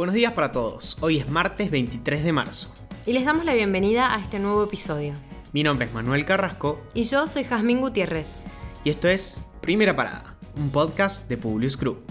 Buenos 0.00 0.14
días 0.14 0.32
para 0.32 0.50
todos. 0.50 0.96
Hoy 1.02 1.18
es 1.18 1.28
martes 1.28 1.70
23 1.70 2.24
de 2.24 2.32
marzo. 2.32 2.72
Y 3.04 3.12
les 3.12 3.26
damos 3.26 3.44
la 3.44 3.52
bienvenida 3.52 4.14
a 4.14 4.18
este 4.18 4.38
nuevo 4.38 4.64
episodio. 4.64 5.12
Mi 5.52 5.62
nombre 5.62 5.84
es 5.88 5.92
Manuel 5.92 6.24
Carrasco. 6.24 6.80
Y 6.94 7.02
yo 7.02 7.28
soy 7.28 7.44
Jazmín 7.44 7.82
Gutiérrez. 7.82 8.36
Y 8.82 8.88
esto 8.88 9.08
es 9.08 9.42
Primera 9.60 9.94
Parada, 9.94 10.38
un 10.56 10.70
podcast 10.70 11.28
de 11.28 11.36
Publius 11.36 11.76
Group. 11.76 12.02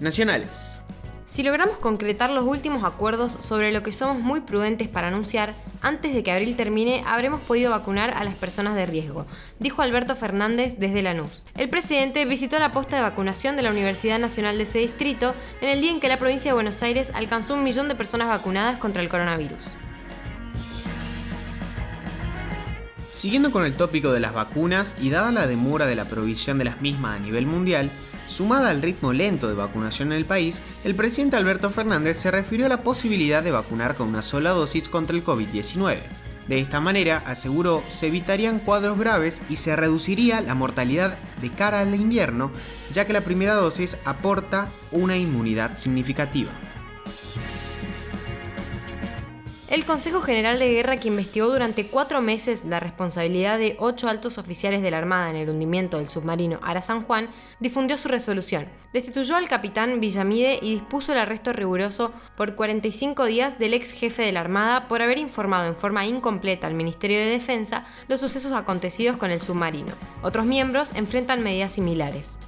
Nacionales. 0.00 0.83
Si 1.34 1.42
logramos 1.42 1.78
concretar 1.78 2.30
los 2.30 2.44
últimos 2.44 2.84
acuerdos 2.84 3.32
sobre 3.32 3.72
lo 3.72 3.82
que 3.82 3.90
somos 3.90 4.22
muy 4.22 4.38
prudentes 4.42 4.86
para 4.86 5.08
anunciar, 5.08 5.52
antes 5.82 6.14
de 6.14 6.22
que 6.22 6.30
abril 6.30 6.54
termine 6.54 7.02
habremos 7.08 7.40
podido 7.40 7.72
vacunar 7.72 8.14
a 8.16 8.22
las 8.22 8.36
personas 8.36 8.76
de 8.76 8.86
riesgo, 8.86 9.26
dijo 9.58 9.82
Alberto 9.82 10.14
Fernández 10.14 10.76
desde 10.78 11.02
Lanús. 11.02 11.42
El 11.56 11.68
presidente 11.68 12.24
visitó 12.24 12.60
la 12.60 12.70
posta 12.70 12.94
de 12.94 13.02
vacunación 13.02 13.56
de 13.56 13.62
la 13.62 13.72
Universidad 13.72 14.20
Nacional 14.20 14.58
de 14.58 14.62
ese 14.62 14.78
distrito 14.78 15.34
en 15.60 15.70
el 15.70 15.80
día 15.80 15.90
en 15.90 15.98
que 15.98 16.06
la 16.06 16.20
provincia 16.20 16.52
de 16.52 16.54
Buenos 16.54 16.80
Aires 16.84 17.10
alcanzó 17.12 17.54
un 17.54 17.64
millón 17.64 17.88
de 17.88 17.96
personas 17.96 18.28
vacunadas 18.28 18.78
contra 18.78 19.02
el 19.02 19.08
coronavirus. 19.08 19.83
Siguiendo 23.14 23.52
con 23.52 23.64
el 23.64 23.74
tópico 23.74 24.10
de 24.10 24.18
las 24.18 24.34
vacunas 24.34 24.96
y 25.00 25.08
dada 25.08 25.30
la 25.30 25.46
demora 25.46 25.86
de 25.86 25.94
la 25.94 26.04
provisión 26.04 26.58
de 26.58 26.64
las 26.64 26.80
mismas 26.80 27.16
a 27.16 27.20
nivel 27.20 27.46
mundial, 27.46 27.88
Sumada 28.26 28.70
al 28.70 28.82
ritmo 28.82 29.12
lento 29.12 29.46
de 29.46 29.54
vacunación 29.54 30.10
en 30.10 30.18
el 30.18 30.24
país, 30.24 30.62
el 30.82 30.96
presidente 30.96 31.36
Alberto 31.36 31.70
Fernández 31.70 32.16
se 32.16 32.32
refirió 32.32 32.66
a 32.66 32.70
la 32.70 32.82
posibilidad 32.82 33.42
de 33.42 33.52
vacunar 33.52 33.94
con 33.94 34.08
una 34.08 34.22
sola 34.22 34.50
dosis 34.50 34.88
contra 34.88 35.14
el 35.14 35.22
COVID-19. 35.22 35.98
De 36.48 36.58
esta 36.58 36.80
manera, 36.80 37.22
aseguró, 37.24 37.84
se 37.86 38.08
evitarían 38.08 38.58
cuadros 38.58 38.98
graves 38.98 39.42
y 39.48 39.56
se 39.56 39.76
reduciría 39.76 40.40
la 40.40 40.54
mortalidad 40.54 41.16
de 41.40 41.50
cara 41.50 41.80
al 41.80 41.94
invierno, 41.94 42.50
ya 42.92 43.06
que 43.06 43.12
la 43.12 43.20
primera 43.20 43.54
dosis 43.54 43.98
aporta 44.04 44.68
una 44.90 45.16
inmunidad 45.16 45.76
significativa. 45.76 46.50
El 49.74 49.86
Consejo 49.86 50.20
General 50.20 50.60
de 50.60 50.70
Guerra, 50.70 50.98
que 50.98 51.08
investigó 51.08 51.48
durante 51.48 51.88
cuatro 51.88 52.20
meses 52.20 52.64
la 52.64 52.78
responsabilidad 52.78 53.58
de 53.58 53.74
ocho 53.80 54.08
altos 54.08 54.38
oficiales 54.38 54.82
de 54.82 54.90
la 54.92 54.98
Armada 54.98 55.30
en 55.30 55.34
el 55.34 55.50
hundimiento 55.50 55.98
del 55.98 56.08
submarino 56.08 56.60
Ara 56.62 56.80
San 56.80 57.02
Juan, 57.02 57.28
difundió 57.58 57.98
su 57.98 58.06
resolución. 58.06 58.68
Destituyó 58.92 59.34
al 59.34 59.48
capitán 59.48 59.98
Villamide 59.98 60.60
y 60.62 60.74
dispuso 60.74 61.10
el 61.10 61.18
arresto 61.18 61.52
riguroso 61.52 62.12
por 62.36 62.54
45 62.54 63.24
días 63.24 63.58
del 63.58 63.74
ex 63.74 63.90
jefe 63.90 64.22
de 64.22 64.30
la 64.30 64.42
Armada 64.42 64.86
por 64.86 65.02
haber 65.02 65.18
informado 65.18 65.66
en 65.66 65.74
forma 65.74 66.06
incompleta 66.06 66.68
al 66.68 66.74
Ministerio 66.74 67.18
de 67.18 67.26
Defensa 67.26 67.84
los 68.06 68.20
sucesos 68.20 68.52
acontecidos 68.52 69.16
con 69.16 69.32
el 69.32 69.40
submarino. 69.40 69.92
Otros 70.22 70.46
miembros 70.46 70.92
enfrentan 70.94 71.42
medidas 71.42 71.72
similares. 71.72 72.38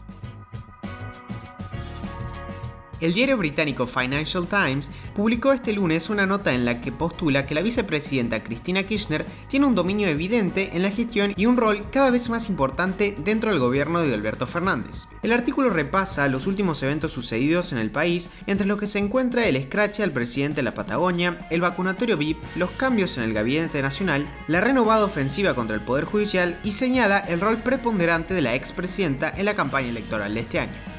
El 2.98 3.12
diario 3.12 3.36
británico 3.36 3.86
Financial 3.86 4.46
Times 4.46 4.90
publicó 5.14 5.52
este 5.52 5.74
lunes 5.74 6.08
una 6.08 6.24
nota 6.24 6.54
en 6.54 6.64
la 6.64 6.80
que 6.80 6.92
postula 6.92 7.44
que 7.44 7.54
la 7.54 7.60
vicepresidenta 7.60 8.42
Cristina 8.42 8.84
Kirchner 8.84 9.26
tiene 9.50 9.66
un 9.66 9.74
dominio 9.74 10.08
evidente 10.08 10.70
en 10.72 10.82
la 10.82 10.90
gestión 10.90 11.34
y 11.36 11.44
un 11.44 11.58
rol 11.58 11.84
cada 11.90 12.10
vez 12.10 12.30
más 12.30 12.48
importante 12.48 13.14
dentro 13.18 13.50
del 13.50 13.58
gobierno 13.58 14.00
de 14.00 14.14
Alberto 14.14 14.46
Fernández. 14.46 15.08
El 15.22 15.32
artículo 15.32 15.68
repasa 15.68 16.26
los 16.28 16.46
últimos 16.46 16.82
eventos 16.82 17.12
sucedidos 17.12 17.72
en 17.72 17.78
el 17.78 17.90
país, 17.90 18.30
entre 18.46 18.66
los 18.66 18.80
que 18.80 18.86
se 18.86 18.98
encuentra 18.98 19.46
el 19.46 19.56
escrache 19.56 20.02
al 20.02 20.12
presidente 20.12 20.56
de 20.56 20.62
la 20.62 20.74
Patagonia, 20.74 21.46
el 21.50 21.60
vacunatorio 21.60 22.16
VIP, 22.16 22.38
los 22.56 22.70
cambios 22.70 23.18
en 23.18 23.24
el 23.24 23.34
gabinete 23.34 23.82
nacional, 23.82 24.26
la 24.48 24.62
renovada 24.62 25.04
ofensiva 25.04 25.54
contra 25.54 25.76
el 25.76 25.82
Poder 25.82 26.04
Judicial 26.04 26.58
y 26.64 26.72
señala 26.72 27.18
el 27.18 27.42
rol 27.42 27.58
preponderante 27.58 28.32
de 28.32 28.40
la 28.40 28.54
expresidenta 28.54 29.30
en 29.36 29.44
la 29.44 29.54
campaña 29.54 29.88
electoral 29.88 30.32
de 30.32 30.40
este 30.40 30.60
año. 30.60 30.95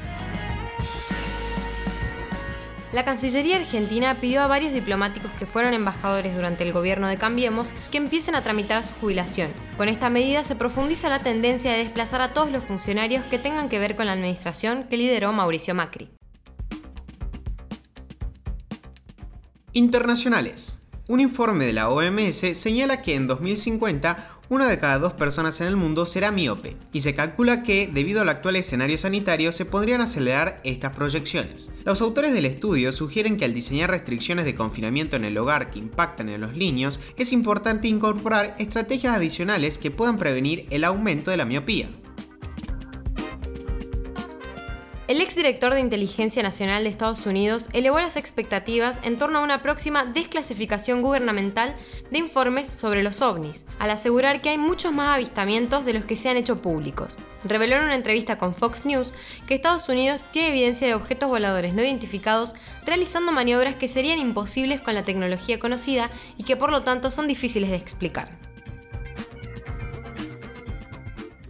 La 2.90 3.04
Cancillería 3.04 3.56
Argentina 3.56 4.14
pidió 4.14 4.40
a 4.40 4.46
varios 4.46 4.72
diplomáticos 4.72 5.30
que 5.38 5.44
fueron 5.44 5.74
embajadores 5.74 6.34
durante 6.34 6.64
el 6.64 6.72
gobierno 6.72 7.06
de 7.06 7.18
Cambiemos 7.18 7.68
que 7.90 7.98
empiecen 7.98 8.34
a 8.34 8.42
tramitar 8.42 8.82
su 8.82 8.94
jubilación. 8.94 9.50
Con 9.76 9.90
esta 9.90 10.08
medida 10.08 10.42
se 10.42 10.56
profundiza 10.56 11.10
la 11.10 11.18
tendencia 11.18 11.70
de 11.70 11.84
desplazar 11.84 12.22
a 12.22 12.32
todos 12.32 12.50
los 12.50 12.64
funcionarios 12.64 13.22
que 13.26 13.38
tengan 13.38 13.68
que 13.68 13.78
ver 13.78 13.94
con 13.94 14.06
la 14.06 14.12
administración 14.12 14.84
que 14.84 14.96
lideró 14.96 15.34
Mauricio 15.34 15.74
Macri. 15.74 16.08
Internacionales. 19.74 20.82
Un 21.08 21.20
informe 21.20 21.66
de 21.66 21.74
la 21.74 21.90
OMS 21.90 22.58
señala 22.58 23.02
que 23.02 23.14
en 23.14 23.26
2050 23.26 24.37
una 24.48 24.68
de 24.68 24.78
cada 24.78 24.98
dos 24.98 25.12
personas 25.12 25.60
en 25.60 25.66
el 25.66 25.76
mundo 25.76 26.06
será 26.06 26.30
miope, 26.30 26.76
y 26.92 27.02
se 27.02 27.14
calcula 27.14 27.62
que, 27.62 27.90
debido 27.92 28.22
al 28.22 28.28
actual 28.28 28.56
escenario 28.56 28.96
sanitario, 28.96 29.52
se 29.52 29.64
podrían 29.64 30.00
acelerar 30.00 30.60
estas 30.64 30.96
proyecciones. 30.96 31.72
Los 31.84 32.00
autores 32.00 32.32
del 32.32 32.46
estudio 32.46 32.92
sugieren 32.92 33.36
que 33.36 33.44
al 33.44 33.54
diseñar 33.54 33.90
restricciones 33.90 34.44
de 34.44 34.54
confinamiento 34.54 35.16
en 35.16 35.24
el 35.24 35.36
hogar 35.36 35.70
que 35.70 35.78
impactan 35.78 36.28
en 36.28 36.40
los 36.40 36.54
niños, 36.54 36.98
es 37.16 37.32
importante 37.32 37.88
incorporar 37.88 38.56
estrategias 38.58 39.16
adicionales 39.16 39.78
que 39.78 39.90
puedan 39.90 40.16
prevenir 40.16 40.66
el 40.70 40.84
aumento 40.84 41.30
de 41.30 41.36
la 41.36 41.44
miopía. 41.44 41.90
El 45.08 45.22
exdirector 45.22 45.72
de 45.72 45.80
Inteligencia 45.80 46.42
Nacional 46.42 46.84
de 46.84 46.90
Estados 46.90 47.24
Unidos 47.24 47.70
elevó 47.72 47.98
las 47.98 48.18
expectativas 48.18 49.00
en 49.02 49.16
torno 49.16 49.38
a 49.38 49.42
una 49.42 49.62
próxima 49.62 50.04
desclasificación 50.04 51.00
gubernamental 51.00 51.74
de 52.10 52.18
informes 52.18 52.66
sobre 52.66 53.02
los 53.02 53.22
ovnis, 53.22 53.64
al 53.78 53.88
asegurar 53.88 54.42
que 54.42 54.50
hay 54.50 54.58
muchos 54.58 54.92
más 54.92 55.14
avistamientos 55.14 55.86
de 55.86 55.94
los 55.94 56.04
que 56.04 56.14
se 56.14 56.28
han 56.28 56.36
hecho 56.36 56.60
públicos. 56.60 57.16
Reveló 57.42 57.76
en 57.76 57.84
una 57.84 57.94
entrevista 57.94 58.36
con 58.36 58.54
Fox 58.54 58.84
News 58.84 59.14
que 59.46 59.54
Estados 59.54 59.88
Unidos 59.88 60.20
tiene 60.30 60.50
evidencia 60.50 60.86
de 60.86 60.92
objetos 60.94 61.30
voladores 61.30 61.72
no 61.72 61.82
identificados 61.82 62.52
realizando 62.84 63.32
maniobras 63.32 63.76
que 63.76 63.88
serían 63.88 64.18
imposibles 64.18 64.82
con 64.82 64.94
la 64.94 65.06
tecnología 65.06 65.58
conocida 65.58 66.10
y 66.36 66.42
que 66.42 66.56
por 66.56 66.70
lo 66.70 66.82
tanto 66.82 67.10
son 67.10 67.28
difíciles 67.28 67.70
de 67.70 67.76
explicar. 67.76 68.47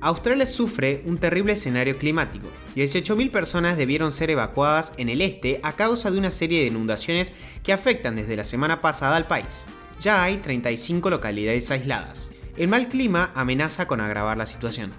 Australia 0.01 0.47
sufre 0.47 1.03
un 1.07 1.19
terrible 1.19 1.55
escenario 1.55 1.99
climático. 1.99 2.47
18.000 2.77 3.31
personas 3.31 3.77
debieron 3.77 4.13
ser 4.13 4.31
evacuadas 4.31 4.95
en 4.97 5.09
el 5.09 5.21
este 5.21 5.59
a 5.65 5.73
causa 5.73 6.11
de 6.11 6.19
una 6.19 6.31
serie 6.31 6.61
de 6.61 6.69
inundaciones 6.69 7.33
que 7.65 7.73
afectan 7.73 8.15
desde 8.15 8.37
la 8.37 8.45
semana 8.45 8.81
pasada 8.81 9.17
al 9.17 9.27
país. 9.27 9.67
Ya 10.01 10.23
hay 10.23 10.37
35 10.37 11.11
localidades 11.11 11.71
aisladas. 11.73 12.33
El 12.57 12.69
mal 12.69 12.89
clima 12.89 13.33
amenaza 13.35 13.89
con 13.89 14.01
agravar 14.01 14.37
la 14.37 14.47
situación. 14.47 14.93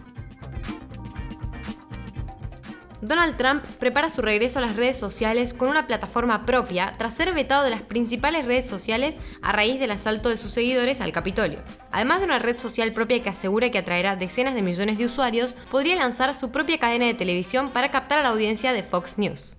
Donald 3.01 3.37
Trump 3.37 3.63
prepara 3.79 4.09
su 4.09 4.21
regreso 4.21 4.59
a 4.59 4.61
las 4.61 4.75
redes 4.75 4.97
sociales 4.97 5.53
con 5.53 5.69
una 5.69 5.87
plataforma 5.87 6.45
propia 6.45 6.93
tras 6.97 7.13
ser 7.13 7.33
vetado 7.33 7.63
de 7.63 7.69
las 7.69 7.81
principales 7.81 8.45
redes 8.45 8.67
sociales 8.67 9.17
a 9.41 9.53
raíz 9.53 9.79
del 9.79 9.91
asalto 9.91 10.29
de 10.29 10.37
sus 10.37 10.51
seguidores 10.51 10.99
al 10.99 11.13
Capitolio. 11.13 11.59
Además 11.91 12.19
de 12.19 12.25
una 12.25 12.39
red 12.39 12.57
social 12.57 12.91
propia 12.91 13.23
que 13.23 13.29
asegura 13.29 13.69
que 13.69 13.77
atraerá 13.77 14.17
decenas 14.17 14.53
de 14.53 14.61
millones 14.61 14.97
de 14.97 15.05
usuarios, 15.05 15.53
podría 15.71 15.95
lanzar 15.95 16.35
su 16.35 16.51
propia 16.51 16.77
cadena 16.77 17.05
de 17.05 17.13
televisión 17.13 17.69
para 17.69 17.89
captar 17.89 18.19
a 18.19 18.23
la 18.23 18.29
audiencia 18.29 18.73
de 18.73 18.83
Fox 18.83 19.17
News. 19.17 19.58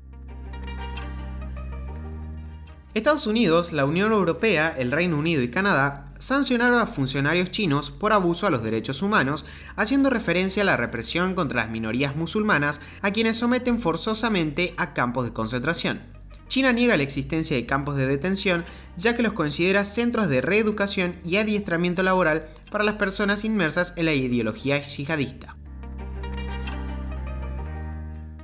Estados 3.01 3.27
Unidos, 3.27 3.73
la 3.73 3.87
Unión 3.87 4.13
Europea, 4.13 4.75
el 4.77 4.93
Reino 4.93 5.17
Unido 5.17 5.41
y 5.43 5.49
Canadá 5.49 6.13
sancionaron 6.19 6.79
a 6.81 6.87
funcionarios 6.87 7.51
chinos 7.51 7.91
por 7.91 8.13
abuso 8.13 8.47
a 8.47 8.51
los 8.51 8.63
derechos 8.63 9.01
humanos, 9.01 9.47
haciendo 9.75 10.11
referencia 10.11 10.63
a 10.63 10.67
la 10.67 10.77
represión 10.77 11.35
contra 11.35 11.63
las 11.63 11.71
minorías 11.71 12.15
musulmanas 12.15 12.83
a 13.01 13.11
quienes 13.11 13.39
someten 13.39 13.79
forzosamente 13.79 14.75
a 14.77 14.93
campos 14.93 15.25
de 15.25 15.33
concentración. 15.33 16.03
China 16.49 16.73
niega 16.73 16.99
la 16.99 17.03
existencia 17.03 17.57
de 17.57 17.65
campos 17.65 17.97
de 17.97 18.07
detención, 18.07 18.67
ya 18.99 19.17
que 19.17 19.23
los 19.23 19.33
considera 19.33 19.87
centros 19.87 20.29
de 20.29 20.43
reeducación 20.43 21.17
y 21.25 21.37
adiestramiento 21.37 22.03
laboral 22.03 22.49
para 22.71 22.85
las 22.85 22.97
personas 22.97 23.47
inmersas 23.47 23.95
en 23.97 24.05
la 24.05 24.13
ideología 24.13 24.79
yihadista. 24.79 25.57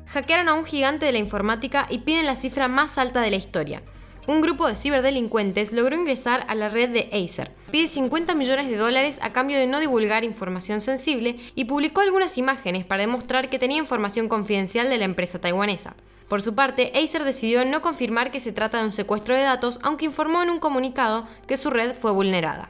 Hackearon 0.06 0.48
a 0.48 0.54
un 0.54 0.64
gigante 0.64 1.04
de 1.04 1.12
la 1.12 1.19
informática 1.19 1.88
y 1.90 1.98
piden 1.98 2.25
la 2.25 2.36
cifra 2.36 2.69
más 2.69 2.96
alta 2.96 3.20
de 3.20 3.31
la 3.31 3.36
historia, 3.36 3.82
un 4.26 4.40
grupo 4.40 4.67
de 4.67 4.76
ciberdelincuentes 4.76 5.73
logró 5.73 5.96
ingresar 5.96 6.44
a 6.49 6.55
la 6.55 6.69
red 6.69 6.90
de 6.90 7.11
Acer. 7.12 7.52
Pide 7.70 7.88
50 7.88 8.34
millones 8.34 8.69
de 8.69 8.76
dólares 8.76 9.19
a 9.23 9.32
cambio 9.32 9.58
de 9.58 9.67
no 9.67 9.81
divulgar 9.81 10.25
información 10.25 10.81
sensible 10.81 11.38
y 11.55 11.67
publicó 11.67 12.00
algunas 12.00 12.37
imágenes 12.38 12.84
para 12.84 13.02
demostrar 13.02 13.49
que 13.49 13.58
tenía 13.58 13.78
información 13.78 14.28
confidencial 14.28 14.88
de 14.90 14.99
la 14.99 15.05
empresa 15.05 15.40
taiwanesa. 15.40 15.94
Por 16.28 16.43
su 16.43 16.55
parte, 16.55 16.93
Acer 16.94 17.25
decidió 17.25 17.64
no 17.64 17.81
confirmar 17.81 18.31
que 18.31 18.40
se 18.40 18.52
trata 18.52 18.78
de 18.78 18.84
un 18.84 18.93
secuestro 18.93 19.37
de 19.37 19.43
datos, 19.43 19.78
aunque 19.82 20.06
informó 20.06 20.43
en 20.43 20.50
un 20.50 20.58
comunicado 20.58 21.29
que 21.46 21.56
su 21.56 21.70
red 21.70 21.94
fue 21.94 22.11
vulnerada. 22.11 22.69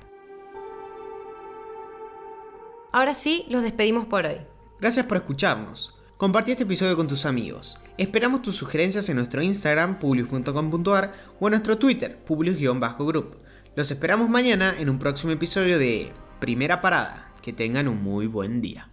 Ahora 2.93 3.15
sí, 3.15 3.47
los 3.49 3.63
despedimos 3.63 4.07
por 4.07 4.27
hoy. 4.27 4.41
Gracias 4.79 5.07
por 5.07 5.17
escucharnos. 5.17 5.95
Compartí 6.17 6.51
este 6.51 6.63
episodio 6.63 6.97
con 6.97 7.09
tus 7.09 7.27
amigos. 7.27 7.77
Esperamos 7.99 8.41
tus 8.41 8.57
sugerencias 8.57 9.07
en 9.11 9.17
nuestro 9.17 9.43
Instagram, 9.43 9.99
publius.com.ar 9.99 11.13
o 11.39 11.47
en 11.47 11.51
nuestro 11.51 11.77
Twitter, 11.77 12.17
publius-group. 12.25 13.37
Los 13.75 13.91
esperamos 13.91 14.31
mañana 14.31 14.75
en 14.79 14.89
un 14.89 14.99
próximo 14.99 15.33
episodio 15.33 15.79
de 15.79 16.13
Primera 16.41 16.81
Parada. 16.81 17.35
Que 17.43 17.53
tengan 17.53 17.87
un 17.87 18.03
muy 18.03 18.27
buen 18.29 18.63
día. 18.63 18.89